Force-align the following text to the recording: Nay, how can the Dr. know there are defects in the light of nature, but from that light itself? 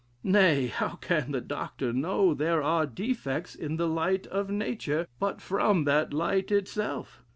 Nay, 0.23 0.65
how 0.65 0.95
can 0.95 1.31
the 1.31 1.41
Dr. 1.41 1.93
know 1.93 2.33
there 2.33 2.63
are 2.63 2.87
defects 2.87 3.53
in 3.53 3.75
the 3.75 3.87
light 3.87 4.25
of 4.25 4.49
nature, 4.49 5.05
but 5.19 5.39
from 5.41 5.83
that 5.83 6.11
light 6.11 6.51
itself? 6.51 7.21